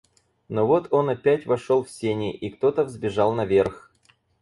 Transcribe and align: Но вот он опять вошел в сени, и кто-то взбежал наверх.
Но 0.49 0.65
вот 0.65 0.87
он 0.91 1.11
опять 1.11 1.45
вошел 1.45 1.83
в 1.83 1.91
сени, 1.91 2.33
и 2.33 2.49
кто-то 2.49 2.85
взбежал 2.85 3.33
наверх. 3.33 3.91